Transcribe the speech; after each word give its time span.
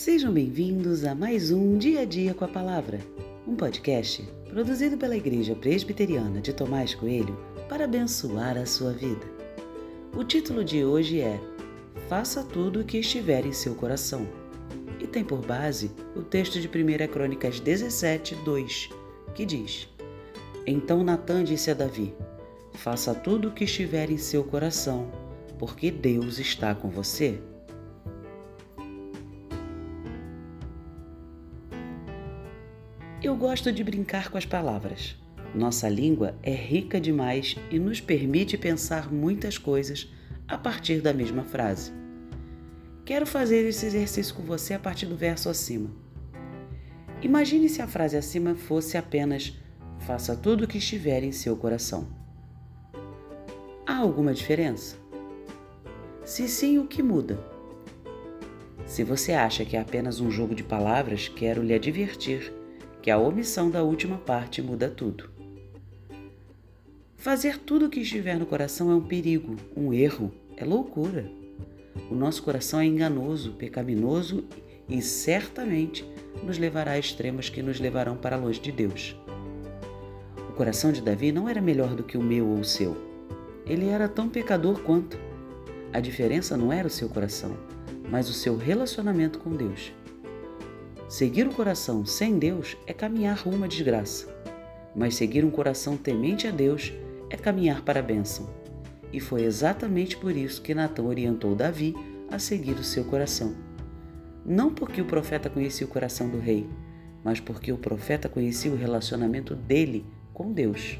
Sejam 0.00 0.32
bem-vindos 0.32 1.04
a 1.04 1.14
mais 1.14 1.50
um 1.50 1.76
Dia 1.76 2.00
a 2.00 2.04
Dia 2.06 2.32
com 2.32 2.42
a 2.42 2.48
Palavra, 2.48 3.00
um 3.46 3.54
podcast 3.54 4.26
produzido 4.48 4.96
pela 4.96 5.14
Igreja 5.14 5.54
Presbiteriana 5.54 6.40
de 6.40 6.54
Tomás 6.54 6.94
Coelho 6.94 7.38
para 7.68 7.84
abençoar 7.84 8.56
a 8.56 8.64
sua 8.64 8.94
vida. 8.94 9.26
O 10.16 10.24
título 10.24 10.64
de 10.64 10.82
hoje 10.82 11.20
é 11.20 11.38
Faça 12.08 12.42
tudo 12.42 12.80
o 12.80 12.84
que 12.84 12.96
estiver 12.96 13.44
em 13.44 13.52
seu 13.52 13.74
coração 13.74 14.26
e 14.98 15.06
tem 15.06 15.22
por 15.22 15.44
base 15.44 15.90
o 16.16 16.22
texto 16.22 16.58
de 16.58 16.66
1 16.66 17.06
Crônicas 17.12 17.60
17, 17.60 18.36
2, 18.36 18.88
que 19.34 19.44
diz: 19.44 19.86
Então 20.66 21.04
Natã 21.04 21.44
disse 21.44 21.70
a 21.70 21.74
Davi: 21.74 22.14
Faça 22.72 23.14
tudo 23.14 23.48
o 23.48 23.52
que 23.52 23.64
estiver 23.64 24.10
em 24.10 24.16
seu 24.16 24.44
coração, 24.44 25.10
porque 25.58 25.90
Deus 25.90 26.38
está 26.38 26.74
com 26.74 26.88
você. 26.88 27.38
Eu 33.22 33.36
gosto 33.36 33.70
de 33.70 33.84
brincar 33.84 34.30
com 34.30 34.38
as 34.38 34.46
palavras. 34.46 35.14
Nossa 35.54 35.90
língua 35.90 36.34
é 36.42 36.54
rica 36.54 36.98
demais 36.98 37.54
e 37.70 37.78
nos 37.78 38.00
permite 38.00 38.56
pensar 38.56 39.12
muitas 39.12 39.58
coisas 39.58 40.10
a 40.48 40.56
partir 40.56 41.02
da 41.02 41.12
mesma 41.12 41.44
frase. 41.44 41.92
Quero 43.04 43.26
fazer 43.26 43.68
esse 43.68 43.84
exercício 43.84 44.34
com 44.34 44.42
você 44.42 44.72
a 44.72 44.78
partir 44.78 45.04
do 45.04 45.16
verso 45.16 45.50
acima. 45.50 45.90
Imagine 47.20 47.68
se 47.68 47.82
a 47.82 47.86
frase 47.86 48.16
acima 48.16 48.54
fosse 48.54 48.96
apenas 48.96 49.54
faça 49.98 50.34
tudo 50.34 50.64
o 50.64 50.66
que 50.66 50.78
estiver 50.78 51.22
em 51.22 51.30
seu 51.30 51.54
coração. 51.54 52.08
Há 53.86 53.96
alguma 53.98 54.32
diferença? 54.32 54.96
Se 56.24 56.48
sim, 56.48 56.78
o 56.78 56.86
que 56.86 57.02
muda? 57.02 57.38
Se 58.86 59.04
você 59.04 59.34
acha 59.34 59.62
que 59.62 59.76
é 59.76 59.80
apenas 59.80 60.20
um 60.20 60.30
jogo 60.30 60.54
de 60.54 60.64
palavras, 60.64 61.28
quero 61.28 61.62
lhe 61.62 61.74
advertir 61.74 62.59
que 63.02 63.10
a 63.10 63.18
omissão 63.18 63.70
da 63.70 63.82
última 63.82 64.18
parte 64.18 64.60
muda 64.60 64.88
tudo. 64.88 65.30
Fazer 67.16 67.58
tudo 67.58 67.86
o 67.86 67.88
que 67.90 68.00
estiver 68.00 68.38
no 68.38 68.46
coração 68.46 68.90
é 68.90 68.94
um 68.94 69.02
perigo, 69.02 69.56
um 69.76 69.92
erro, 69.92 70.32
é 70.56 70.64
loucura. 70.64 71.30
O 72.10 72.14
nosso 72.14 72.42
coração 72.42 72.80
é 72.80 72.86
enganoso, 72.86 73.52
pecaminoso 73.52 74.44
e 74.88 75.02
certamente 75.02 76.04
nos 76.42 76.58
levará 76.58 76.92
a 76.92 76.98
extremos 76.98 77.48
que 77.48 77.62
nos 77.62 77.78
levarão 77.78 78.16
para 78.16 78.36
longe 78.36 78.60
de 78.60 78.72
Deus. 78.72 79.16
O 80.48 80.52
coração 80.52 80.92
de 80.92 81.00
Davi 81.00 81.30
não 81.30 81.48
era 81.48 81.60
melhor 81.60 81.94
do 81.94 82.02
que 82.02 82.18
o 82.18 82.22
meu 82.22 82.46
ou 82.46 82.58
o 82.58 82.64
seu. 82.64 82.96
Ele 83.66 83.88
era 83.88 84.08
tão 84.08 84.28
pecador 84.28 84.80
quanto. 84.82 85.18
A 85.92 86.00
diferença 86.00 86.56
não 86.56 86.72
era 86.72 86.86
o 86.88 86.90
seu 86.90 87.08
coração, 87.08 87.56
mas 88.10 88.28
o 88.28 88.32
seu 88.32 88.56
relacionamento 88.56 89.38
com 89.38 89.50
Deus. 89.50 89.92
Seguir 91.10 91.44
o 91.48 91.52
coração 91.52 92.06
sem 92.06 92.38
Deus 92.38 92.76
é 92.86 92.92
caminhar 92.92 93.36
rumo 93.36 93.64
à 93.64 93.66
desgraça, 93.66 94.32
mas 94.94 95.16
seguir 95.16 95.44
um 95.44 95.50
coração 95.50 95.96
temente 95.96 96.46
a 96.46 96.52
Deus 96.52 96.92
é 97.28 97.36
caminhar 97.36 97.82
para 97.82 97.98
a 97.98 98.02
bênção. 98.02 98.48
E 99.12 99.18
foi 99.18 99.42
exatamente 99.42 100.16
por 100.16 100.36
isso 100.36 100.62
que 100.62 100.72
Natã 100.72 101.02
orientou 101.02 101.56
Davi 101.56 101.96
a 102.30 102.38
seguir 102.38 102.74
o 102.74 102.84
seu 102.84 103.04
coração. 103.04 103.56
Não 104.46 104.72
porque 104.72 105.00
o 105.00 105.04
profeta 105.04 105.50
conhecia 105.50 105.84
o 105.84 105.90
coração 105.90 106.28
do 106.28 106.38
rei, 106.38 106.70
mas 107.24 107.40
porque 107.40 107.72
o 107.72 107.76
profeta 107.76 108.28
conhecia 108.28 108.70
o 108.70 108.76
relacionamento 108.76 109.56
dele 109.56 110.06
com 110.32 110.52
Deus. 110.52 110.96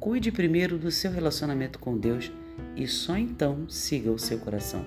Cuide 0.00 0.32
primeiro 0.32 0.78
do 0.78 0.90
seu 0.90 1.12
relacionamento 1.12 1.78
com 1.78 1.96
Deus 1.96 2.32
e 2.74 2.88
só 2.88 3.16
então 3.16 3.68
siga 3.68 4.10
o 4.10 4.18
seu 4.18 4.40
coração. 4.40 4.84